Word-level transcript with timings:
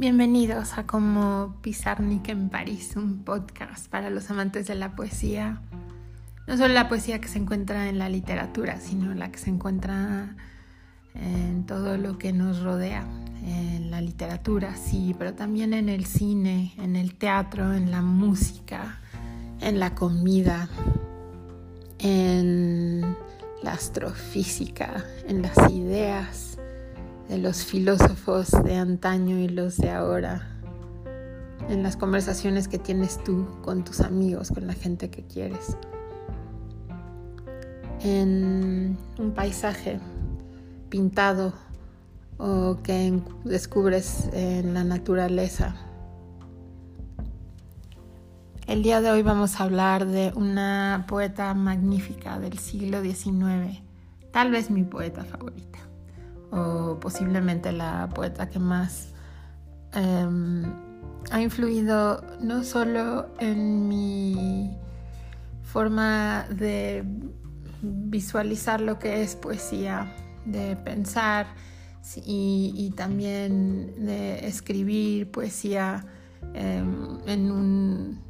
Bienvenidos 0.00 0.78
a 0.78 0.86
Como 0.86 1.58
Pizarnik 1.60 2.30
en 2.30 2.48
París, 2.48 2.94
un 2.96 3.22
podcast 3.22 3.86
para 3.90 4.08
los 4.08 4.30
amantes 4.30 4.66
de 4.66 4.74
la 4.74 4.96
poesía. 4.96 5.60
No 6.46 6.56
solo 6.56 6.72
la 6.72 6.88
poesía 6.88 7.20
que 7.20 7.28
se 7.28 7.36
encuentra 7.36 7.86
en 7.90 7.98
la 7.98 8.08
literatura, 8.08 8.80
sino 8.80 9.12
la 9.12 9.30
que 9.30 9.38
se 9.38 9.50
encuentra 9.50 10.36
en 11.12 11.66
todo 11.66 11.98
lo 11.98 12.16
que 12.16 12.32
nos 12.32 12.62
rodea. 12.62 13.04
En 13.44 13.90
la 13.90 14.00
literatura, 14.00 14.74
sí, 14.74 15.14
pero 15.18 15.34
también 15.34 15.74
en 15.74 15.90
el 15.90 16.06
cine, 16.06 16.72
en 16.78 16.96
el 16.96 17.14
teatro, 17.16 17.74
en 17.74 17.90
la 17.90 18.00
música, 18.00 19.00
en 19.60 19.78
la 19.78 19.94
comida, 19.94 20.70
en 21.98 23.02
la 23.62 23.72
astrofísica, 23.72 25.04
en 25.28 25.42
las 25.42 25.58
ideas 25.70 26.50
de 27.30 27.38
los 27.38 27.64
filósofos 27.64 28.50
de 28.64 28.74
antaño 28.74 29.38
y 29.38 29.46
los 29.46 29.76
de 29.76 29.90
ahora, 29.90 30.48
en 31.68 31.84
las 31.84 31.96
conversaciones 31.96 32.66
que 32.66 32.80
tienes 32.80 33.22
tú 33.22 33.46
con 33.62 33.84
tus 33.84 34.00
amigos, 34.00 34.50
con 34.50 34.66
la 34.66 34.72
gente 34.74 35.10
que 35.10 35.22
quieres, 35.22 35.76
en 38.02 38.98
un 39.16 39.30
paisaje 39.30 40.00
pintado 40.88 41.52
o 42.36 42.78
que 42.82 43.22
descubres 43.44 44.28
en 44.32 44.74
la 44.74 44.82
naturaleza. 44.82 45.76
El 48.66 48.82
día 48.82 49.00
de 49.00 49.10
hoy 49.12 49.22
vamos 49.22 49.60
a 49.60 49.64
hablar 49.64 50.04
de 50.06 50.32
una 50.34 51.04
poeta 51.06 51.54
magnífica 51.54 52.40
del 52.40 52.58
siglo 52.58 53.00
XIX, 53.02 53.82
tal 54.32 54.50
vez 54.50 54.68
mi 54.68 54.82
poeta 54.82 55.22
favorita 55.22 55.89
o 56.50 56.98
posiblemente 57.00 57.72
la 57.72 58.08
poeta 58.14 58.48
que 58.48 58.58
más 58.58 59.08
em, 59.92 60.64
ha 61.30 61.40
influido 61.40 62.24
no 62.40 62.64
solo 62.64 63.28
en 63.38 63.88
mi 63.88 64.76
forma 65.62 66.46
de 66.50 67.04
visualizar 67.82 68.80
lo 68.80 68.98
que 68.98 69.22
es 69.22 69.36
poesía, 69.36 70.12
de 70.44 70.76
pensar 70.76 71.46
y, 72.16 72.92
también 72.96 74.06
de 74.06 74.46
escribir 74.46 75.30
poesía 75.30 76.04
em, 76.54 77.18
en 77.26 77.50
un 77.50 78.20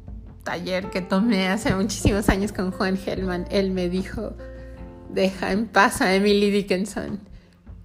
taller 0.43 0.89
que 0.89 1.01
tomé 1.01 1.47
hace 1.47 1.73
muchísimos 1.73 2.29
años 2.29 2.51
con 2.51 2.71
Juan 2.71 2.97
Gelman. 2.97 3.45
Él 3.49 3.71
me 3.71 3.89
dijo, 3.89 4.35
deja 5.09 5.51
en 5.51 5.67
paz 5.67 6.01
a 6.01 6.13
Emily 6.13 6.51
Dickinson. 6.51 7.30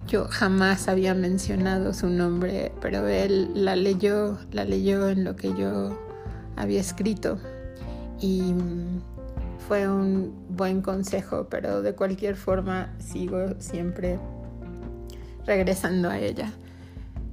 Yo 0.07 0.27
jamás 0.29 0.87
había 0.87 1.13
mencionado 1.13 1.93
su 1.93 2.09
nombre, 2.09 2.71
pero 2.81 3.07
él 3.07 3.51
la 3.53 3.75
leyó, 3.75 4.37
la 4.51 4.63
leyó 4.63 5.09
en 5.09 5.25
lo 5.25 5.35
que 5.35 5.53
yo 5.53 5.99
había 6.55 6.79
escrito 6.79 7.39
y 8.21 8.53
fue 9.67 9.87
un 9.87 10.33
buen 10.49 10.81
consejo, 10.81 11.47
pero 11.49 11.81
de 11.81 11.93
cualquier 11.93 12.37
forma 12.37 12.93
sigo 12.99 13.59
siempre 13.59 14.17
regresando 15.45 16.09
a 16.09 16.19
ella. 16.19 16.53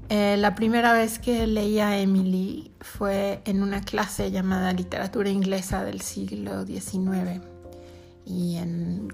Eh, 0.09 0.36
la 0.36 0.55
primera 0.55 0.92
vez 0.92 1.19
que 1.19 1.47
leí 1.47 1.78
a 1.78 1.98
Emily 1.98 2.72
fue 2.81 3.41
en 3.44 3.62
una 3.62 3.81
clase 3.83 4.31
llamada 4.31 4.72
Literatura 4.72 5.31
Inglesa 5.31 5.84
del 5.84 6.00
siglo 6.00 6.66
XIX. 6.66 7.41
Y 8.27 8.59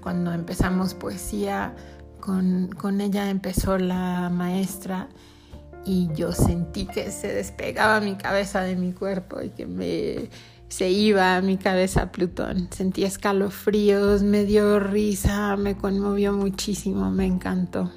cuando 0.00 0.33
empezamos 0.33 0.95
poesía 0.95 1.74
con, 2.21 3.01
ella 3.01 3.31
empezó 3.31 3.79
la 3.79 4.31
maestra 4.31 5.08
y 5.85 6.08
yo 6.14 6.33
sentí 6.33 6.86
que 6.86 7.11
se 7.11 7.33
despegaba 7.33 8.01
mi 8.01 8.17
cabeza 8.17 8.61
de 8.63 8.77
mi 8.77 8.92
cuerpo 8.92 9.41
y 9.41 9.51
que 9.51 9.67
me, 9.67 10.29
se 10.69 10.91
iba 10.91 11.36
a 11.36 11.41
mi 11.41 11.57
cabeza 11.57 12.03
a 12.03 12.13
Plutón. 12.13 12.69
Sentí 12.70 13.05
escalofríos, 13.05 14.23
me 14.23 14.45
dio 14.45 14.79
risa, 14.79 15.57
me 15.57 15.77
conmovió 15.77 16.33
muchísimo, 16.33 17.11
me 17.11 17.27
encantó. 17.27 17.91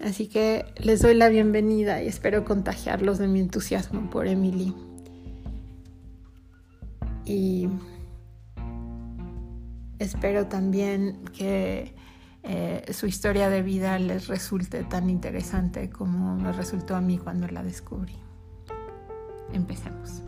Así 0.00 0.28
que 0.28 0.64
les 0.76 1.02
doy 1.02 1.14
la 1.14 1.28
bienvenida 1.28 2.02
y 2.02 2.06
espero 2.06 2.44
contagiarlos 2.44 3.18
de 3.18 3.26
mi 3.26 3.40
entusiasmo 3.40 4.08
por 4.10 4.28
Emily. 4.28 4.74
Y 7.24 7.68
espero 9.98 10.46
también 10.46 11.24
que 11.36 11.97
eh, 12.50 12.94
su 12.94 13.06
historia 13.06 13.50
de 13.50 13.60
vida 13.60 13.98
les 13.98 14.26
resulte 14.26 14.82
tan 14.82 15.10
interesante 15.10 15.90
como 15.90 16.34
me 16.34 16.50
resultó 16.50 16.96
a 16.96 17.02
mí 17.02 17.18
cuando 17.18 17.46
la 17.46 17.62
descubrí. 17.62 18.14
Empecemos. 19.52 20.22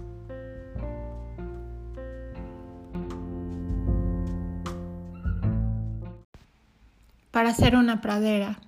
Para 7.30 7.48
hacer 7.48 7.74
una 7.74 8.02
pradera. 8.02 8.60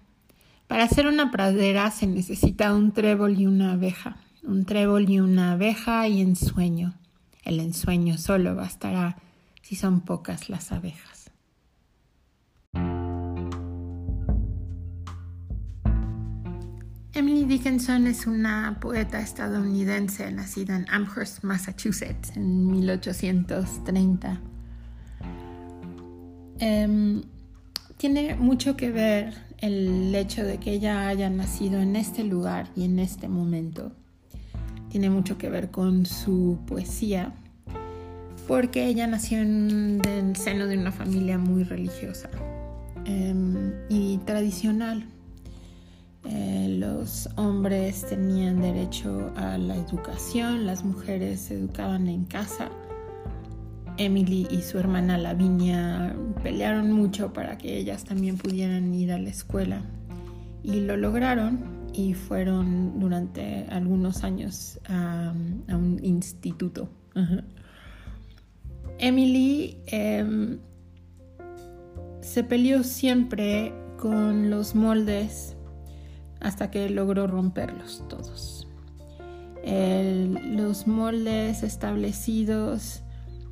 Para 0.67 0.85
hacer 0.85 1.07
una 1.07 1.31
pradera 1.31 1.91
se 1.91 2.07
necesita 2.07 2.75
un 2.75 2.93
trébol 2.93 3.39
y 3.39 3.47
una 3.47 3.73
abeja. 3.73 4.17
Un 4.43 4.65
trébol 4.65 5.11
y 5.11 5.21
una 5.21 5.53
abeja 5.53 6.09
y 6.09 6.23
ensueño. 6.23 6.95
El 7.45 7.61
ensueño 7.61 8.17
solo 8.17 8.55
bastará 8.57 9.19
si 9.61 9.77
son 9.77 10.01
pocas 10.01 10.49
las 10.49 10.73
abejas. 10.73 11.12
Emily 17.23 17.45
Dickinson 17.45 18.09
es 18.09 18.27
una 18.27 18.79
poeta 18.81 19.21
estadounidense 19.21 20.29
nacida 20.33 20.75
en 20.75 20.87
Amherst, 20.91 21.45
Massachusetts, 21.45 22.33
en 22.35 22.67
1830. 22.67 24.41
Em, 26.59 27.23
tiene 27.97 28.35
mucho 28.35 28.77
que 28.77 28.91
ver 28.91 29.35
el 29.59 30.13
hecho 30.17 30.43
de 30.43 30.59
que 30.59 30.73
ella 30.73 31.07
haya 31.07 31.31
nacido 31.31 31.81
en 31.81 31.95
este 31.95 32.25
lugar 32.25 32.67
y 32.75 32.87
en 32.87 32.99
este 32.99 33.29
momento. 33.29 33.93
Tiene 34.89 35.09
mucho 35.09 35.39
que 35.39 35.49
ver 35.49 35.71
con 35.71 36.07
su 36.07 36.59
poesía, 36.67 37.35
porque 38.49 38.87
ella 38.87 39.07
nació 39.07 39.39
en 39.39 40.03
el 40.09 40.35
seno 40.35 40.67
de 40.67 40.77
una 40.77 40.91
familia 40.91 41.39
muy 41.39 41.63
religiosa 41.63 42.29
em, 43.05 43.75
y 43.89 44.19
tradicional 44.27 45.07
eh, 46.25 46.77
los 46.79 47.29
hombres 47.37 48.07
tenían 48.07 48.61
derecho 48.61 49.33
a 49.37 49.59
la 49.59 49.77
educación, 49.77 50.67
las 50.67 50.85
mujeres 50.85 51.41
se 51.41 51.55
educaban 51.55 52.07
en 52.09 52.25
casa. 52.25 52.71
Emily 53.99 54.47
y 54.51 54.63
su 54.63 54.79
hermana 54.79 55.19
Lavinia 55.19 56.17
pelearon 56.43 56.93
mucho 56.93 57.33
para 57.33 57.59
que 57.59 57.77
ellas 57.77 58.05
también 58.05 58.39
pudieran 58.39 58.95
ir 58.95 59.13
a 59.13 59.19
la 59.19 59.29
escuela 59.29 59.83
y 60.63 60.81
lo 60.81 60.97
lograron 60.97 61.61
y 61.93 62.15
fueron 62.15 62.99
durante 62.99 63.67
algunos 63.69 64.25
años 64.25 64.81
a, 64.89 65.35
un 65.69 65.99
instituto. 66.03 66.89
Emily 68.99 69.77
em, 69.87 70.59
se 72.21 72.45
peleó 72.45 72.83
siempre 72.83 73.75
con 73.99 74.49
los 74.49 74.75
moldes 74.75 75.57
hasta 76.43 76.71
que 76.71 76.91
logró 76.91 77.27
romperlos 77.27 78.05
todos. 78.09 78.69
los 79.65 80.89
moldes 80.89 81.63
establecidos 81.63 83.03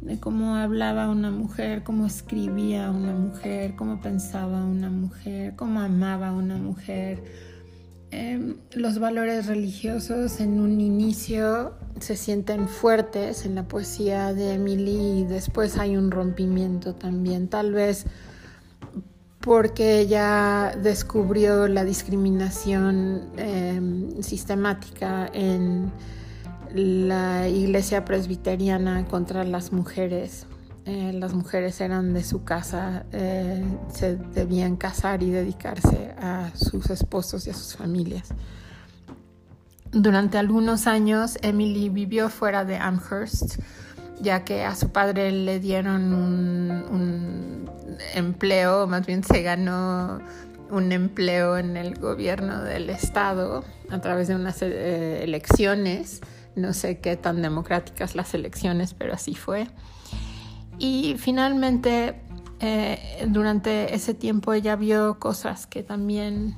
de 0.01 0.19
cómo 0.19 0.57
hablaba 0.57 1.09
una 1.09 1.31
mujer, 1.31 1.85
cómo 1.85 2.07
escribía 2.07 2.91
una 2.91 3.13
mujer, 3.13 3.77
cómo 3.77 4.01
pensaba 4.01 4.65
una 4.65 4.91
mujer, 4.91 5.55
cómo 5.57 5.81
amaba 5.81 6.33
una 6.33 6.57
mujer. 6.57 7.23
Em, 8.11 8.57
los 8.73 8.99
valores 8.99 9.47
religiosos 9.47 10.41
en 10.41 10.59
un 10.59 10.81
inicio 10.81 11.75
se 12.01 12.17
sienten 12.17 12.67
fuertes 12.67 13.47
en 13.47 13.55
la 13.55 13.69
poesía 13.69 14.35
de 14.35 14.55
Emily 14.55 15.21
y 15.21 15.25
después 15.25 15.79
hay 15.79 15.97
un 15.97 16.11
rompimiento 16.11 16.95
también. 16.95 17.47
Tal 17.47 17.73
vez 17.73 18.07
porque 19.41 20.01
ella 20.01 20.77
descubrió 20.81 21.67
la 21.67 21.85
discriminación 21.85 23.31
em, 23.37 24.23
sistemática 24.23 25.31
en 25.33 25.91
la 26.75 27.49
iglesia 27.49 28.05
presbiteriana 28.05 29.07
contra 29.07 29.45
las 29.45 29.73
mujeres. 29.73 30.47
Eh, 30.85 31.13
las 31.15 31.33
mujeres 31.35 31.81
eran 31.81 32.13
de 32.13 32.23
su 32.23 32.45
casa, 32.45 33.05
eh, 33.13 33.65
se 33.93 34.17
debían 34.17 34.77
casar 34.77 35.23
y 35.23 35.31
dedicarse 35.31 36.15
a 36.21 36.51
sus 36.55 36.91
esposos 36.91 37.47
y 37.47 37.51
a 37.51 37.55
sus 37.55 37.77
familias. 37.77 38.29
Durante 39.93 40.39
algunos 40.39 40.87
años, 40.87 41.39
Emily 41.43 41.89
vivió 41.89 42.29
fuera 42.29 42.65
de 42.65 42.77
Amherst 42.77 43.59
ya 44.21 44.45
que 44.45 44.65
a 44.65 44.75
su 44.77 44.91
padre 44.91 45.33
le 45.33 45.61
dieron 45.61 46.13
un, 46.13 47.60
empleo, 48.15 48.87
más 48.87 49.07
bien 49.07 49.25
se 49.25 49.43
ganó 49.43 50.21
un 50.71 50.93
empleo 50.93 51.59
en 51.59 51.77
el 51.77 51.99
gobierno 51.99 52.63
del 52.63 52.91
estado 52.91 53.65
a 53.91 54.01
través 54.01 54.29
de 54.29 54.37
unas 54.37 54.63
eh, 54.63 55.23
elecciones. 55.25 56.21
No 56.57 56.73
sé 56.73 57.01
qué 57.01 57.17
tan 57.17 57.43
democráticas 57.43 58.15
las 58.15 58.35
elecciones, 58.35 58.95
pero 58.95 59.15
así 59.15 59.35
fue. 59.35 59.69
Y 60.79 61.17
finalmente, 61.19 62.21
eh, 62.61 63.27
durante 63.29 63.95
ese 63.95 64.15
tiempo 64.15 64.53
ella 64.53 64.77
vio 64.77 65.19
cosas 65.19 65.67
que 65.67 65.83
también 65.83 66.55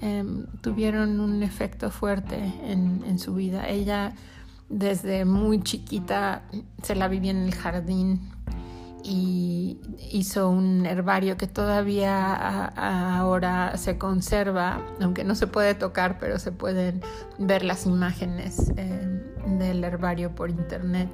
em, 0.00 0.46
tuvieron 0.60 1.20
un 1.20 1.42
efecto 1.42 1.90
fuerte 1.90 2.36
en, 2.64 3.02
en 3.06 3.18
su 3.18 3.34
vida. 3.34 3.68
Ella 3.68 4.14
desde 4.68 5.24
muy 5.24 5.62
chiquita 5.62 6.42
se 6.82 6.96
la 6.96 7.08
vivía 7.08 7.30
en 7.30 7.44
el 7.44 7.54
jardín 7.54 8.35
y 9.08 9.78
hizo 10.10 10.50
un 10.50 10.84
herbario 10.84 11.36
que 11.36 11.46
todavía 11.46 12.66
ahora 13.18 13.76
se 13.76 13.98
conserva, 13.98 14.82
aunque 15.00 15.22
no 15.22 15.36
se 15.36 15.46
puede 15.46 15.74
tocar, 15.74 16.18
pero 16.18 16.40
se 16.40 16.50
pueden 16.50 17.02
ver 17.38 17.64
las 17.64 17.86
imágenes 17.86 18.72
eh, 18.76 19.22
del 19.58 19.84
herbario 19.84 20.34
por 20.34 20.50
internet, 20.50 21.08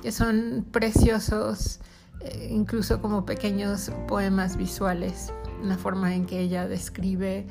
que 0.00 0.12
son 0.12 0.64
preciosos, 0.70 1.80
eh, 2.20 2.48
incluso 2.52 3.02
como 3.02 3.26
pequeños 3.26 3.90
poemas 4.06 4.56
visuales, 4.56 5.32
la 5.62 5.76
forma 5.76 6.14
en 6.14 6.26
que 6.26 6.38
ella 6.38 6.68
describe 6.68 7.46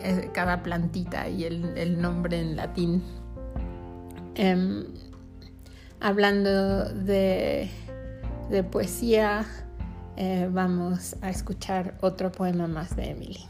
eh, 0.00 0.30
cada 0.34 0.64
plantita 0.64 1.28
y 1.28 1.44
el, 1.44 2.00
nombre 2.00 2.40
en 2.40 2.56
latín. 2.56 3.02
Em, 4.34 4.86
hablando 6.00 6.88
de 6.88 7.70
de 8.52 8.62
poesía, 8.62 9.46
eh, 10.16 10.46
vamos 10.52 11.16
a 11.22 11.30
escuchar 11.30 11.96
otro 12.02 12.30
poema 12.30 12.68
más 12.68 12.94
de 12.94 13.10
Emily. 13.10 13.40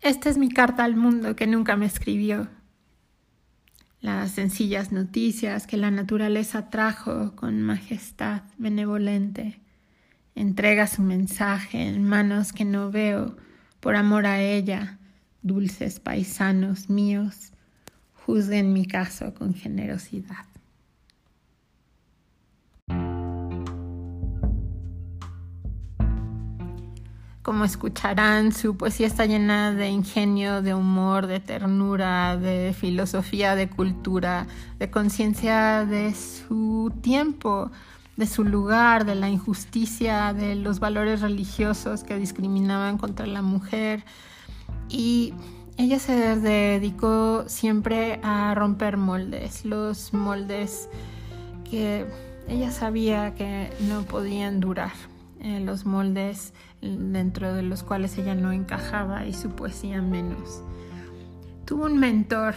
Esta 0.00 0.30
es 0.30 0.38
mi 0.38 0.48
carta 0.48 0.82
al 0.82 0.96
mundo 0.96 1.36
que 1.36 1.46
nunca 1.46 1.76
me 1.76 1.84
escribió. 1.84 2.48
Las 4.00 4.32
sencillas 4.32 4.92
noticias 4.92 5.66
que 5.66 5.76
la 5.76 5.90
naturaleza 5.90 6.70
trajo 6.70 7.36
con 7.36 7.60
majestad 7.60 8.42
benevolente. 8.56 9.60
Entrega 10.34 10.86
su 10.86 11.02
mensaje 11.02 11.86
en 11.86 12.02
manos 12.02 12.54
que 12.54 12.64
no 12.64 12.90
veo 12.90 13.36
por 13.80 13.94
amor 13.94 14.26
a 14.26 14.40
ella 14.40 14.98
dulces 15.42 16.00
paisanos 16.00 16.88
míos, 16.88 17.52
juzguen 18.14 18.72
mi 18.72 18.86
caso 18.86 19.34
con 19.34 19.54
generosidad. 19.54 20.46
Como 27.42 27.64
escucharán, 27.64 28.52
su 28.52 28.76
poesía 28.76 29.08
está 29.08 29.26
llena 29.26 29.72
de 29.72 29.88
ingenio, 29.88 30.62
de 30.62 30.74
humor, 30.74 31.26
de 31.26 31.40
ternura, 31.40 32.36
de 32.36 32.72
filosofía, 32.72 33.56
de 33.56 33.68
cultura, 33.68 34.46
de 34.78 34.90
conciencia 34.92 35.84
de 35.84 36.14
su 36.14 36.92
tiempo, 37.02 37.72
de 38.16 38.26
su 38.28 38.44
lugar, 38.44 39.04
de 39.04 39.16
la 39.16 39.28
injusticia, 39.28 40.32
de 40.32 40.54
los 40.54 40.78
valores 40.78 41.20
religiosos 41.20 42.04
que 42.04 42.16
discriminaban 42.16 42.96
contra 42.96 43.26
la 43.26 43.42
mujer, 43.42 44.04
y 44.92 45.32
ella 45.78 45.98
se 45.98 46.36
dedicó 46.36 47.44
siempre 47.48 48.20
a 48.22 48.54
romper 48.54 48.98
moldes, 48.98 49.64
los 49.64 50.12
moldes 50.12 50.88
que 51.68 52.06
ella 52.46 52.70
sabía 52.70 53.34
que 53.34 53.70
no 53.88 54.02
podían 54.02 54.60
durar, 54.60 54.92
eh, 55.40 55.60
los 55.60 55.86
moldes 55.86 56.52
dentro 56.82 57.54
de 57.54 57.62
los 57.62 57.82
cuales 57.82 58.18
ella 58.18 58.34
no 58.34 58.52
encajaba 58.52 59.26
y 59.26 59.32
su 59.32 59.50
poesía 59.50 60.02
menos. 60.02 60.62
Tuvo 61.64 61.86
un 61.86 61.98
mentor, 61.98 62.54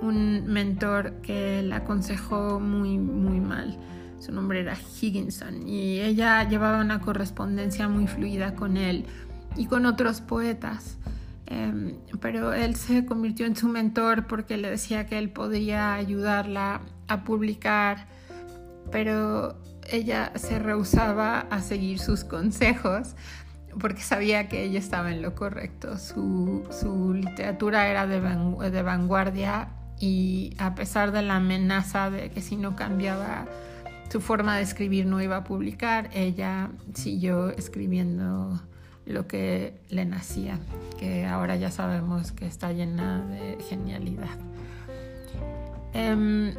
un 0.00 0.46
mentor 0.46 1.14
que 1.22 1.62
la 1.62 1.76
aconsejó 1.76 2.60
muy, 2.60 2.96
muy 2.96 3.40
mal. 3.40 3.76
Su 4.20 4.32
nombre 4.32 4.60
era 4.60 4.76
Higginson 4.76 5.68
y 5.68 6.00
ella 6.00 6.48
llevaba 6.48 6.80
una 6.80 7.00
correspondencia 7.00 7.88
muy 7.88 8.06
fluida 8.06 8.54
con 8.54 8.76
él 8.76 9.04
y 9.56 9.66
con 9.66 9.86
otros 9.86 10.20
poetas. 10.20 10.96
Em, 11.50 11.94
pero 12.20 12.52
él 12.52 12.76
se 12.76 13.06
convirtió 13.06 13.46
en 13.46 13.56
su 13.56 13.68
mentor 13.68 14.26
porque 14.26 14.58
le 14.58 14.70
decía 14.70 15.06
que 15.06 15.18
él 15.18 15.30
podía 15.30 15.94
ayudarla 15.94 16.82
a 17.06 17.24
publicar, 17.24 18.06
pero 18.92 19.58
ella 19.90 20.32
se 20.34 20.58
rehusaba 20.58 21.40
a 21.40 21.62
seguir 21.62 22.00
sus 22.00 22.24
consejos 22.24 23.14
porque 23.80 24.02
sabía 24.02 24.48
que 24.48 24.64
ella 24.64 24.78
estaba 24.78 25.10
en 25.10 25.22
lo 25.22 25.34
correcto. 25.34 25.96
Su, 25.96 26.66
su 26.70 27.14
literatura 27.14 27.88
era 27.88 28.06
de, 28.06 28.20
de 28.70 28.82
vanguardia 28.82 29.70
y 29.98 30.54
a 30.58 30.74
pesar 30.74 31.12
de 31.12 31.22
la 31.22 31.36
amenaza 31.36 32.10
de 32.10 32.30
que 32.30 32.42
si 32.42 32.56
no 32.56 32.76
cambiaba 32.76 33.46
su 34.10 34.20
forma 34.20 34.56
de 34.56 34.62
escribir 34.62 35.06
no 35.06 35.22
iba 35.22 35.38
a 35.38 35.44
publicar, 35.44 36.10
ella 36.12 36.70
siguió 36.92 37.50
escribiendo 37.50 38.60
lo 39.08 39.26
que 39.26 39.80
le 39.88 40.04
nacía, 40.04 40.58
que 40.98 41.26
ahora 41.26 41.56
ya 41.56 41.70
sabemos 41.70 42.32
que 42.32 42.46
está 42.46 42.72
llena 42.72 43.24
de 43.26 43.58
genialidad. 43.68 44.36
Em, 45.94 46.54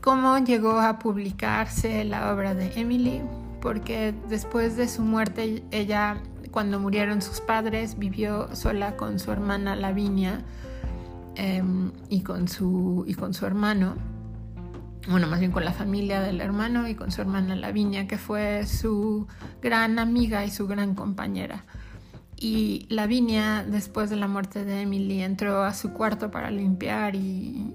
¿Cómo 0.00 0.38
llegó 0.38 0.80
a 0.80 0.98
publicarse 0.98 2.04
la 2.04 2.32
obra 2.32 2.54
de 2.54 2.72
Emily? 2.76 3.22
Porque 3.60 4.14
después 4.28 4.76
de 4.76 4.86
su 4.86 5.02
muerte, 5.02 5.64
ella, 5.70 6.18
cuando 6.50 6.78
murieron 6.78 7.20
sus 7.22 7.40
padres, 7.40 7.98
vivió 7.98 8.54
sola 8.54 8.96
con 8.96 9.18
su 9.18 9.32
hermana 9.32 9.74
Lavinia 9.74 10.42
em, 11.34 11.90
y, 12.10 12.20
con 12.20 12.48
su, 12.48 13.04
y 13.08 13.14
con 13.14 13.34
su 13.34 13.46
hermano 13.46 14.13
bueno, 15.08 15.26
más 15.26 15.40
bien 15.40 15.52
con 15.52 15.64
la 15.64 15.72
familia 15.72 16.20
del 16.20 16.40
hermano 16.40 16.88
y 16.88 16.94
con 16.94 17.10
su 17.10 17.20
hermana 17.20 17.54
Lavinia, 17.56 18.06
que 18.06 18.16
fue 18.16 18.66
su 18.66 19.26
gran 19.60 19.98
amiga 19.98 20.44
y 20.44 20.50
su 20.50 20.66
gran 20.66 20.94
compañera. 20.94 21.64
Y 22.36 22.86
Lavinia, 22.88 23.64
después 23.64 24.10
de 24.10 24.16
la 24.16 24.28
muerte 24.28 24.64
de 24.64 24.82
Emily, 24.82 25.22
entró 25.22 25.62
a 25.62 25.74
su 25.74 25.92
cuarto 25.92 26.30
para 26.30 26.50
limpiar 26.50 27.14
y, 27.14 27.72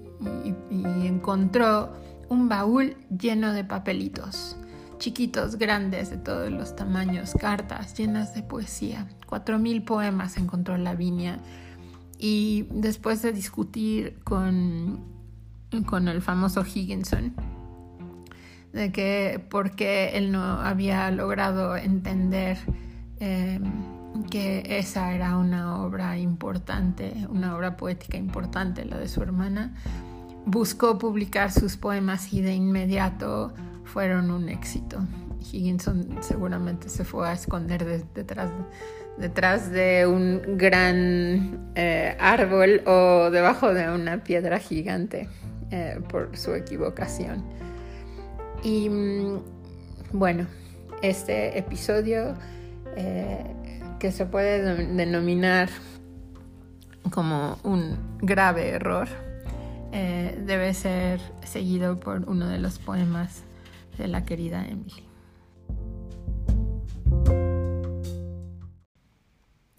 encontró 1.04 1.92
un 2.28 2.48
baúl 2.48 2.96
lleno 3.10 3.52
de 3.52 3.64
papelitos, 3.64 4.56
chiquitos, 4.98 5.56
grandes, 5.56 6.10
de 6.10 6.18
todos 6.18 6.50
los 6.50 6.76
tamaños, 6.76 7.34
cartas 7.34 7.96
llenas 7.96 8.34
de 8.34 8.42
poesía. 8.42 9.08
Cuatro 9.26 9.58
mil 9.58 9.82
poemas 9.82 10.36
encontró 10.36 10.76
Lavinia. 10.76 11.38
Y 12.18 12.66
después 12.70 13.22
de 13.22 13.32
discutir 13.32 14.18
con 14.24 15.19
con 15.86 16.08
el 16.08 16.20
famoso 16.20 16.64
Higginson, 16.64 17.34
de 18.72 18.92
que 18.92 19.44
porque 19.50 20.16
él 20.16 20.32
no 20.32 20.42
había 20.42 21.10
logrado 21.10 21.76
entender 21.76 22.58
em, 23.18 23.62
que 24.30 24.78
esa 24.78 25.14
era 25.14 25.36
una 25.36 25.82
obra 25.82 26.18
importante, 26.18 27.26
una 27.28 27.56
obra 27.56 27.76
poética 27.76 28.16
importante, 28.16 28.84
la 28.84 28.98
de 28.98 29.08
su 29.08 29.22
hermana, 29.22 29.74
buscó 30.46 30.98
publicar 30.98 31.52
sus 31.52 31.76
poemas 31.76 32.32
y 32.32 32.40
de 32.40 32.54
inmediato 32.54 33.52
fueron 33.84 34.30
un 34.30 34.48
éxito. 34.48 35.00
Higginson 35.40 36.18
seguramente 36.20 36.88
se 36.88 37.04
fue 37.04 37.28
a 37.28 37.32
esconder 37.32 37.84
detrás, 38.14 38.50
detrás 39.18 39.70
de 39.70 40.06
un 40.06 40.58
gran 40.58 41.72
eh, 41.74 42.16
árbol 42.20 42.82
o 42.86 43.30
debajo 43.30 43.72
de 43.72 43.90
una 43.90 44.22
piedra 44.22 44.58
gigante. 44.58 45.28
Eh, 45.72 46.00
por 46.08 46.36
su 46.36 46.52
equivocación. 46.52 47.44
Y 48.64 48.88
mm, 48.88 49.38
bueno, 50.12 50.48
este 51.00 51.56
episodio 51.56 52.34
eh, 52.96 53.44
que 54.00 54.10
se 54.10 54.26
puede 54.26 54.84
denominar 54.86 55.68
como 57.12 57.56
un 57.62 57.96
grave 58.18 58.70
error 58.70 59.06
eh, 59.92 60.42
debe 60.44 60.74
ser 60.74 61.20
seguido 61.44 62.00
por 62.00 62.28
uno 62.28 62.48
de 62.48 62.58
los 62.58 62.80
poemas 62.80 63.44
de 63.96 64.08
la 64.08 64.24
querida 64.24 64.66
Emily. 64.66 65.04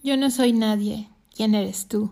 Yo 0.01 0.15
no 0.15 0.31
soy 0.31 0.53
nadie. 0.53 1.09
¿Quién 1.35 1.53
eres 1.53 1.89
tú? 1.89 2.09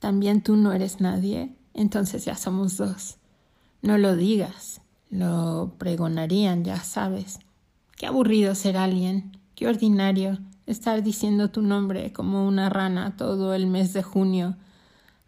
También 0.00 0.42
tú 0.42 0.56
no 0.56 0.72
eres 0.72 1.00
nadie 1.00 1.55
entonces 1.76 2.24
ya 2.24 2.36
somos 2.36 2.78
dos. 2.78 3.18
No 3.82 3.98
lo 3.98 4.16
digas, 4.16 4.80
lo 5.10 5.74
pregonarían, 5.76 6.64
ya 6.64 6.82
sabes. 6.82 7.38
Qué 7.96 8.06
aburrido 8.06 8.54
ser 8.54 8.78
alguien, 8.78 9.38
qué 9.54 9.68
ordinario 9.68 10.38
estar 10.66 11.02
diciendo 11.02 11.50
tu 11.50 11.60
nombre 11.60 12.14
como 12.14 12.48
una 12.48 12.70
rana 12.70 13.16
todo 13.16 13.54
el 13.54 13.66
mes 13.66 13.92
de 13.92 14.02
junio 14.02 14.56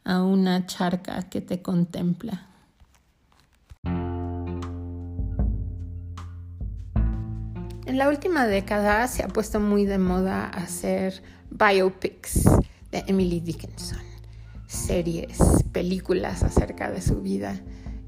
a 0.05 0.23
una 0.23 0.65
charca 0.65 1.29
que 1.29 1.43
te 1.43 1.61
contempla. 1.61 2.47
En 7.85 7.99
la 7.99 8.09
última 8.09 8.47
década 8.47 9.07
se 9.07 9.23
ha 9.23 9.29
puesto 9.29 9.61
muy 9.61 9.85
de 9.85 9.99
moda 9.99 10.47
hacer 10.47 11.23
biopics 11.51 12.45
de 12.91 13.05
Emily 13.07 13.41
Dickinson 13.41 14.08
series, 14.69 15.39
películas 15.73 16.45
acerca 16.45 16.91
de 16.91 17.03
su 17.03 17.23
vida, 17.23 17.59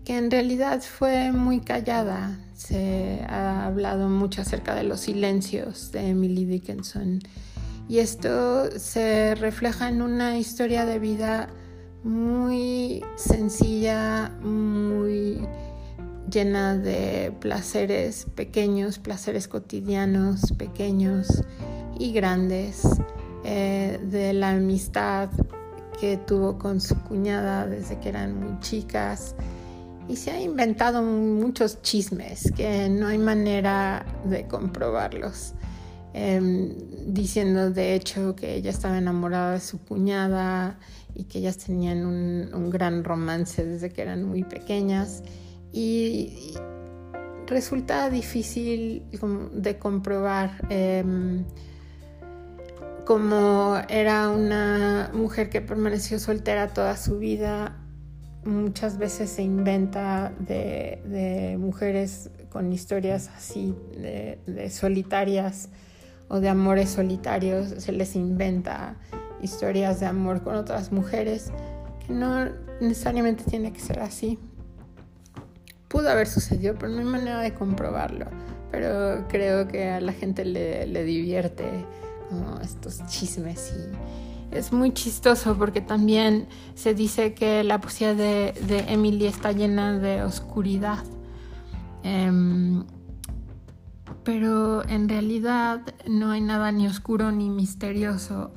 que 0.05 0.17
en 0.17 0.31
realidad 0.31 0.81
fue 0.83 1.33
muy 1.33 1.61
callada. 1.61 2.39
Se 2.55 3.25
ha 3.29 3.67
hablado 3.67 4.09
mucho 4.09 4.43
acerca 4.43 4.75
de 4.75 4.85
los 4.85 5.01
silencios 5.01 5.91
de 5.91 6.11
Emily 6.11 6.45
Dickinson 6.45 7.21
y 7.89 7.99
esto 7.99 8.71
se 8.79 9.35
refleja 9.35 9.89
en 9.89 10.03
una 10.03 10.39
historia 10.39 10.85
de 10.85 10.99
vida 10.99 11.49
muy 12.05 13.03
sencilla, 13.17 14.29
muy 14.43 15.41
llena 16.31 16.77
de 16.77 17.33
placeres 17.41 18.27
pequeños, 18.35 18.99
placeres 18.99 19.49
cotidianos 19.49 20.53
pequeños 20.53 21.43
y 21.99 22.13
grandes, 22.13 22.83
eh, 23.45 23.99
de 24.05 24.35
la 24.35 24.51
amistad 24.51 25.31
que 26.01 26.17
tuvo 26.17 26.59
con 26.59 26.81
su 26.81 26.99
cuñada 27.03 27.67
desde 27.67 27.99
que 28.01 28.09
eran 28.09 28.39
muy 28.39 28.59
chicas. 28.61 29.35
Y 30.09 30.17
se 30.17 30.31
ha 30.31 30.41
inventado 30.41 31.03
muchos 31.03 31.83
chismes 31.83 32.51
que 32.57 32.89
no 32.89 33.07
hay 33.07 33.19
manera 33.19 34.05
de 34.25 34.47
comprobarlos. 34.47 35.55
Em, 36.13 36.75
diciendo 37.07 37.71
de 37.71 37.95
hecho 37.95 38.35
que 38.35 38.57
ella 38.57 38.71
estaba 38.71 38.99
enamorada 38.99 39.53
de 39.53 39.61
su 39.61 39.79
cuñada 39.79 40.77
y 41.15 41.25
que 41.25 41.39
ellas 41.39 41.57
tenían 41.59 42.05
un, 42.05 42.69
gran 42.69 43.05
romance 43.05 43.65
desde 43.65 43.91
que 43.91 44.03
eran 44.03 44.25
muy 44.25 44.43
pequeñas 44.43 45.23
y, 45.73 46.55
resulta 47.47 48.11
difícil 48.11 49.03
de 49.53 49.77
comprobar 49.79 50.65
em, 50.71 51.45
como 53.11 53.77
era 53.89 54.29
una 54.29 55.11
mujer 55.13 55.51
que 55.51 55.61
permaneció 55.61 56.21
soltera 56.21 56.69
toda 56.69 56.97
su 56.97 57.19
vida 57.19 57.77
muchas 58.45 58.99
veces 58.99 59.31
se 59.31 59.43
inventa 59.43 60.33
de, 60.39 61.57
mujeres 61.59 62.31
con 62.51 62.73
historias 62.73 63.29
así 63.37 63.75
de 63.97 64.71
solitarias 64.71 65.71
o 66.29 66.39
de 66.39 66.51
amores 66.51 66.91
solitarios, 66.91 67.83
se 67.83 67.91
les 67.91 68.15
inventa 68.15 68.95
historias 69.43 69.99
de 69.99 70.07
amor 70.07 70.45
con 70.45 70.55
otras 70.55 70.93
mujeres, 70.93 71.51
que 72.07 72.13
no 72.13 72.45
necesariamente 72.81 73.43
tiene 73.43 73.73
que 73.73 73.81
ser 73.81 73.99
así. 73.99 74.39
Pudo 75.89 76.11
haber 76.11 76.29
sucedido, 76.29 76.77
pero 76.79 76.93
no 76.93 77.01
hay 77.01 77.07
manera 77.07 77.41
de 77.41 77.55
comprobarlo. 77.55 78.27
Pero 78.71 79.27
creo 79.27 79.67
que 79.67 79.89
a 79.89 80.01
la 80.01 80.13
gente 80.13 80.45
le, 80.45 81.03
divierte 81.03 81.65
estos 82.63 83.07
chismes 83.07 83.75
y 83.77 84.57
es 84.57 84.73
muy 84.73 84.93
chistoso 84.93 85.57
porque 85.57 85.81
también 85.81 86.49
se 86.75 86.95
dice 86.95 87.35
que 87.35 87.63
la 87.63 87.81
poesía 87.81 88.15
de, 88.15 88.53
Emily 88.89 89.27
está 89.27 89.53
llena 89.53 89.99
de 89.99 90.23
oscuridad. 90.23 91.05
Em, 92.03 92.85
pero 94.25 94.87
en 94.89 95.09
realidad 95.09 95.81
no 96.09 96.31
hay 96.31 96.41
nada 96.41 96.73
ni 96.73 96.87
oscuro 96.87 97.31
ni 97.31 97.49
misterioso, 97.49 98.53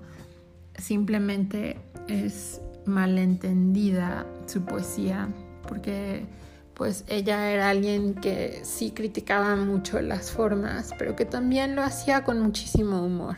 simplemente 0.77 1.79
es 2.07 2.61
malentendida 2.85 4.25
su 4.47 4.63
poesía, 4.63 5.29
porque 5.67 6.25
pues 6.73 7.05
ella 7.07 7.51
era 7.51 7.69
alguien 7.69 8.15
que 8.15 8.61
sí 8.63 8.91
criticaba 8.91 9.55
mucho 9.55 10.01
las 10.01 10.31
formas, 10.31 10.91
pero 10.97 11.15
que 11.15 11.25
también 11.25 11.75
lo 11.75 11.83
hacía 11.83 12.23
con 12.23 12.41
muchísimo 12.41 13.05
humor. 13.05 13.37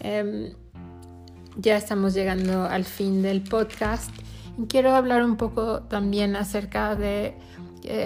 Em, 0.00 0.52
ya 1.56 1.76
estamos 1.76 2.14
llegando 2.14 2.64
al 2.64 2.84
fin 2.84 3.22
del 3.22 3.42
podcast 3.42 4.10
quiero 4.66 4.94
hablar 4.94 5.24
un 5.24 5.36
poco 5.36 5.80
también 5.82 6.34
acerca 6.34 6.96
de 6.96 7.36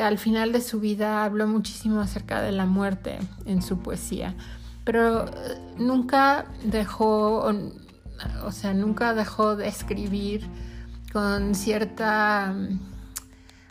al 0.02 0.18
final 0.18 0.52
de 0.52 0.60
su 0.60 0.80
vida 0.80 1.24
habló 1.24 1.46
muchísimo 1.46 2.00
acerca 2.00 2.42
de 2.42 2.52
la 2.52 2.66
muerte 2.66 3.18
en 3.46 3.62
su 3.62 3.78
poesía, 3.78 4.34
pero 4.84 5.26
eh, 5.26 5.30
nunca 5.78 6.46
dejó, 6.62 7.50
o 8.44 8.52
sea, 8.52 8.74
nunca 8.74 9.14
dejó 9.14 9.56
de 9.56 9.66
escribir 9.66 10.46
con 11.12 11.54
cierta 11.54 12.54
mm, 12.54 12.78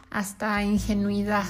hasta 0.10 0.64
ingenuidad, 0.64 1.46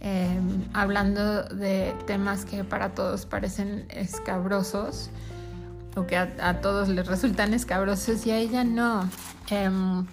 em, 0.00 0.64
hablando 0.72 1.44
de 1.44 1.94
temas 2.06 2.44
que 2.44 2.64
para 2.64 2.94
todos 2.94 3.26
parecen 3.26 3.86
escabrosos 3.90 5.10
o 5.96 6.06
que 6.06 6.16
a, 6.16 6.60
todos 6.60 6.88
les 6.88 7.06
resultan 7.06 7.54
escabrosos 7.54 8.26
y 8.26 8.30
a 8.30 8.38
ella 8.38 8.64
no. 8.64 9.08
Em, 9.50 10.06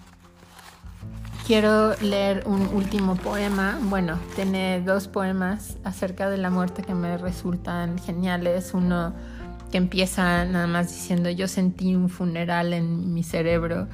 quiero 1.47 1.95
leer 2.01 2.43
un 2.45 2.61
último 2.73 3.15
poema. 3.15 3.79
Bueno, 3.83 4.19
tiene 4.35 4.81
dos 4.81 5.07
poemas 5.07 5.77
acerca 5.83 6.29
de 6.29 6.37
la 6.37 6.49
muerte 6.49 6.83
que 6.83 6.93
me 6.93 7.17
resultan 7.17 7.97
geniales. 7.97 8.71
Uno 8.73 9.13
que 9.71 9.77
empieza 9.77 10.45
nada 10.45 10.67
más 10.67 10.89
diciendo 10.89 11.29
yo 11.29 11.47
sentí 11.47 11.95
un 11.95 12.09
funeral 12.09 12.73
en 12.73 13.13
mi 13.13 13.23
cerebro 13.23 13.87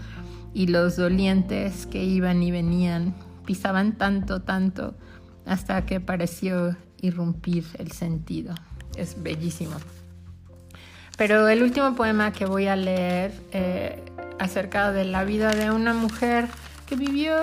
y 0.53 0.67
los 0.67 0.95
dolientes 0.95 1.85
que 1.85 2.03
iban 2.03 2.41
y 2.41 2.51
venían 2.51 3.13
pisaban 3.45 3.97
tanto, 3.97 4.41
tanto 4.41 4.95
hasta 5.45 5.85
que 5.85 5.99
pareció 5.99 6.75
irrumpir 7.01 7.65
el 7.77 7.91
sentido. 7.91 8.55
Es 8.95 9.21
bellísimo. 9.21 9.75
Pero 11.17 11.47
el 11.47 11.63
último 11.63 11.95
poema 11.95 12.33
que 12.33 12.45
voy 12.45 12.67
a 12.67 12.75
leer 12.75 13.31
eh, 13.51 14.03
acerca 14.39 14.91
de 14.91 15.05
la 15.05 15.23
vida 15.23 15.51
de 15.53 15.71
una 15.71 15.93
mujer 15.93 16.47
que 16.85 16.95
vivió 16.95 17.35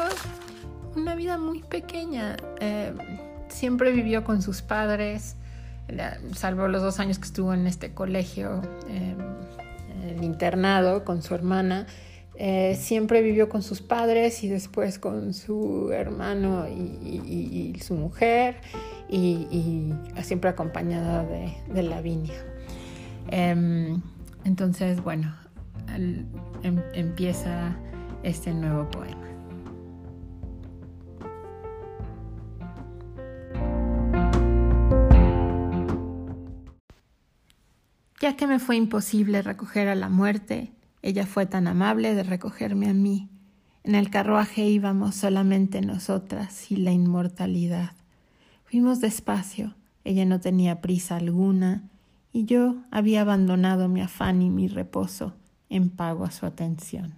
una 0.97 1.15
vida 1.15 1.39
muy 1.39 1.61
pequeña. 1.63 2.37
Eh, 2.61 2.93
siempre 3.49 3.93
vivió 3.93 4.25
con 4.25 4.43
sus 4.43 4.63
padres, 4.63 5.37
salvo 6.35 6.69
los 6.69 6.83
dos 6.83 7.01
años 7.01 7.19
que 7.19 7.27
estuvo 7.27 7.53
en 7.55 7.67
este 7.67 7.93
colegio, 7.93 8.63
eh, 8.89 9.15
el 10.09 10.25
internado 10.25 11.05
con 11.05 11.23
su 11.23 11.35
hermana. 11.35 11.87
Eh, 12.35 12.79
siempre 12.81 13.21
vivió 13.21 13.49
con 13.49 13.63
sus 13.63 13.83
padres 13.83 14.43
y 14.43 14.49
después 14.49 14.99
con 14.99 15.35
su 15.35 15.93
hermano 15.93 16.67
y, 16.67 17.79
su 17.85 17.95
mujer 17.95 18.57
y, 19.09 19.93
siempre 20.23 20.51
acompañada 20.51 21.25
de, 21.25 21.55
de 21.69 21.83
Lavinia. 21.83 22.52
Em, 23.29 24.01
entonces, 24.45 25.03
bueno, 25.03 25.35
em, 26.63 26.81
empieza 26.95 27.77
este 28.23 28.53
nuevo 28.53 28.91
poema. 28.91 29.29
Ya 38.21 38.37
que 38.37 38.47
me 38.47 38.61
fue 38.61 38.77
imposible 38.77 39.43
recoger 39.43 39.89
a 39.89 39.97
la 39.97 40.09
muerte, 40.09 40.73
ella 41.03 41.27
fue 41.27 41.45
tan 41.47 41.67
amable 41.67 42.15
de 42.15 42.23
recogerme 42.23 42.89
a 42.89 42.95
mí. 42.95 43.29
En 43.83 43.97
el 43.97 44.11
carruaje 44.11 44.65
íbamos 44.65 45.17
solamente 45.17 45.81
nosotras 45.81 46.71
y 46.71 46.77
la 46.77 46.93
inmortalidad. 46.93 47.97
Fuimos 48.65 49.01
despacio, 49.01 49.75
ella 50.05 50.25
no 50.25 50.39
tenía 50.39 50.81
prisa 50.81 51.17
alguna, 51.17 51.91
y 52.33 52.45
yo 52.45 52.77
había 52.91 53.23
abandonado 53.23 53.89
mi 53.89 54.01
afán 54.01 54.43
y 54.43 54.51
mi 54.51 54.69
reposo 54.69 55.35
en 55.69 55.91
pago 55.91 56.25
a 56.25 56.31
su 56.31 56.47
atención. 56.47 57.15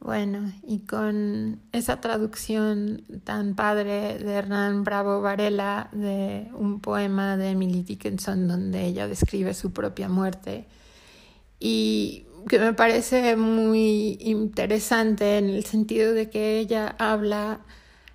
Bueno, 0.00 0.52
y 0.66 0.80
con 0.80 1.60
esa 1.70 2.00
traducción 2.00 3.04
tan 3.22 3.54
padre 3.54 4.18
de 4.18 4.32
Hernán 4.32 4.82
Bravo 4.82 5.20
Varela 5.20 5.90
de 5.92 6.48
un 6.54 6.80
poema 6.80 7.36
de 7.36 7.50
Emily 7.50 7.82
Dickinson 7.82 8.48
donde 8.48 8.84
ella 8.84 9.06
describe 9.06 9.54
su 9.54 9.72
propia 9.72 10.08
muerte 10.08 10.66
y 11.60 12.26
que 12.48 12.58
me 12.58 12.72
parece 12.72 13.36
muy 13.36 14.18
interesante 14.20 15.38
en 15.38 15.48
el 15.48 15.64
sentido 15.64 16.12
de 16.12 16.28
que 16.28 16.58
ella 16.58 16.96
habla 16.98 17.60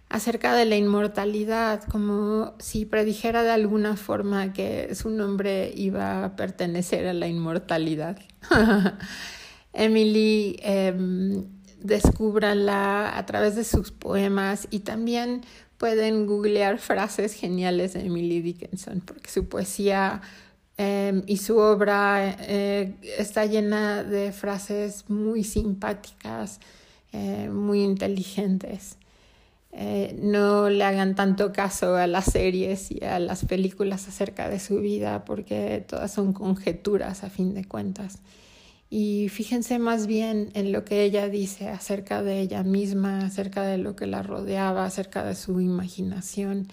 acerca 0.09 0.55
de 0.55 0.65
la 0.65 0.77
inmortalidad, 0.77 1.83
como 1.83 2.53
si 2.59 2.85
predijera 2.85 3.43
de 3.43 3.51
alguna 3.51 3.97
forma 3.97 4.53
que 4.53 4.95
su 4.95 5.09
nombre 5.09 5.71
iba 5.75 6.23
a 6.23 6.35
pertenecer 6.35 7.07
a 7.07 7.13
la 7.13 7.27
inmortalidad. 7.27 8.17
Emily 9.73 10.59
em, 10.61 11.45
descúbranla 11.81 13.17
a 13.17 13.25
través 13.25 13.55
de 13.55 13.63
sus 13.63 13.91
poemas 13.91 14.67
y 14.71 14.79
también 14.79 15.41
pueden 15.77 16.25
googlear 16.25 16.79
frases 16.79 17.33
geniales 17.33 17.93
de 17.93 18.05
Emily 18.05 18.41
Dickinson, 18.41 19.01
porque 19.01 19.29
su 19.29 19.47
poesía 19.47 20.21
em, 20.77 21.21
y 21.27 21.37
su 21.37 21.57
obra 21.57 22.35
eh, 22.39 22.95
está 23.17 23.45
llena 23.45 24.03
de 24.03 24.31
frases 24.31 25.09
muy 25.09 25.43
simpáticas, 25.43 26.59
eh, 27.11 27.49
muy 27.49 27.83
inteligentes. 27.83 28.97
Eh, 29.79 30.17
no 30.19 30.71
le 30.71 30.83
hagan 30.83 31.13
tanto 31.13 31.53
caso 31.53 31.97
a 31.97 32.07
las 32.07 32.25
series 32.25 32.89
y 32.89 33.05
a 33.05 33.19
las 33.19 33.45
películas 33.45 34.07
acerca 34.07 34.49
de 34.49 34.59
su 34.59 34.79
vida 34.79 35.23
porque 35.23 35.85
todas 35.87 36.11
son 36.11 36.33
conjeturas 36.33 37.23
a 37.23 37.29
fin 37.29 37.53
de 37.53 37.63
cuentas. 37.63 38.17
Y 38.89 39.29
fíjense 39.29 39.77
más 39.77 40.07
bien 40.07 40.49
en 40.55 40.71
lo 40.71 40.83
que 40.83 41.03
ella 41.03 41.29
dice 41.29 41.69
acerca 41.69 42.23
de 42.23 42.39
ella 42.39 42.63
misma, 42.63 43.19
acerca 43.19 43.61
de 43.61 43.77
lo 43.77 43.95
que 43.95 44.07
la 44.07 44.23
rodeaba, 44.23 44.83
acerca 44.83 45.23
de 45.23 45.35
su 45.35 45.61
imaginación 45.61 46.69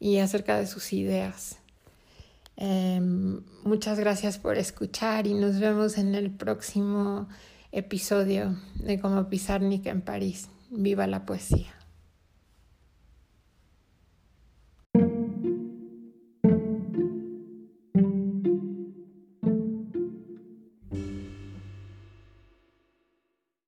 y 0.00 0.18
acerca 0.18 0.58
de 0.58 0.66
sus 0.66 0.92
ideas. 0.92 1.58
Em, 2.56 3.42
muchas 3.62 4.00
gracias 4.00 4.38
por 4.38 4.58
escuchar 4.58 5.28
y 5.28 5.34
nos 5.34 5.60
vemos 5.60 5.98
en 5.98 6.16
el 6.16 6.32
próximo 6.32 7.28
episodio 7.70 8.56
de 8.74 8.98
Como 8.98 9.28
Pizarnik 9.28 9.86
en 9.86 10.00
París. 10.00 10.48
Viva 10.70 11.06
la 11.06 11.24
poesía. 11.24 11.83